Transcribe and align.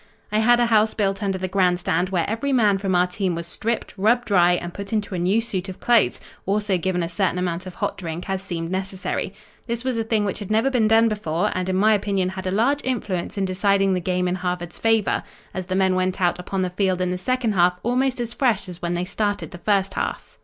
"I 0.31 0.39
had 0.39 0.59
a 0.59 0.65
house 0.65 0.95
built 0.95 1.21
under 1.21 1.37
the 1.37 1.47
grandstand 1.47 2.09
where 2.09 2.27
every 2.27 2.51
man 2.51 2.79
from 2.79 2.95
our 2.95 3.05
team 3.05 3.35
was 3.35 3.45
stripped, 3.45 3.93
rubbed 3.99 4.25
dry 4.25 4.53
and 4.53 4.73
put 4.73 4.91
into 4.91 5.13
a 5.13 5.19
new 5.19 5.41
suit 5.41 5.69
of 5.69 5.79
clothes, 5.79 6.19
also 6.47 6.75
given 6.79 7.03
a 7.03 7.07
certain 7.07 7.37
amount 7.37 7.67
of 7.67 7.75
hot 7.75 7.97
drink 7.99 8.27
as 8.27 8.41
seemed 8.41 8.71
necessary. 8.71 9.31
This 9.67 9.83
was 9.83 9.97
a 9.99 10.03
thing 10.03 10.25
which 10.25 10.39
had 10.39 10.49
never 10.49 10.71
been 10.71 10.87
done 10.87 11.07
before, 11.07 11.51
and 11.53 11.69
in 11.69 11.75
my 11.75 11.93
opinion 11.93 12.29
had 12.29 12.47
a 12.47 12.51
large 12.51 12.81
influence 12.83 13.37
in 13.37 13.45
deciding 13.45 13.93
the 13.93 13.99
game 13.99 14.27
in 14.27 14.33
Harvard's 14.33 14.79
favor; 14.79 15.21
as 15.53 15.67
the 15.67 15.75
men 15.75 15.93
went 15.93 16.19
out 16.19 16.39
upon 16.39 16.63
the 16.63 16.71
field 16.71 16.99
in 16.99 17.11
the 17.11 17.17
second 17.19 17.51
half 17.51 17.79
almost 17.83 18.19
as 18.19 18.33
fresh 18.33 18.67
as 18.67 18.81
when 18.81 18.95
they 18.95 19.05
started 19.05 19.51
the 19.51 19.59
first 19.59 19.93
half. 19.93 20.39